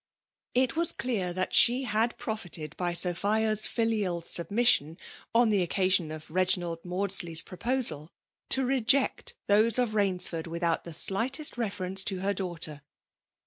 It 0.55 0.75
was 0.75 0.93
clear 0.93 1.31
that 1.31 1.53
she 1.53 1.83
had 1.83 2.17
profited 2.17 2.75
by 2.75 2.95
Sophia's 2.95 3.67
filial 3.67 4.21
submission, 4.23 4.97
on 5.35 5.49
the 5.49 5.61
occasion 5.61 6.09
of 6.11 6.31
Reginald 6.31 6.83
Maudsley*s 6.83 7.43
proposal, 7.43 8.09
to 8.49 8.65
reject 8.65 9.35
those 9.45 9.77
of 9.77 9.91
Bainsford 9.93 10.47
without 10.47 10.85
the 10.85 10.93
slight 10.93 11.39
est 11.39 11.55
reference 11.55 12.03
to 12.05 12.21
her 12.21 12.33
daughter. 12.33 12.81